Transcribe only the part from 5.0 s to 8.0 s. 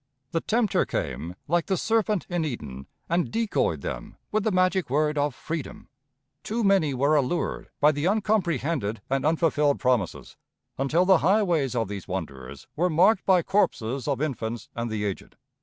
of "freedom." Too many were allured by